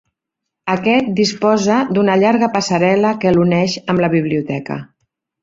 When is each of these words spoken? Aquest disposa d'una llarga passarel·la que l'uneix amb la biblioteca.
Aquest 0.75 1.11
disposa 1.19 1.75
d'una 1.97 2.15
llarga 2.23 2.49
passarel·la 2.57 3.13
que 3.25 3.35
l'uneix 3.37 3.77
amb 3.95 4.05
la 4.07 4.11
biblioteca. 4.17 4.81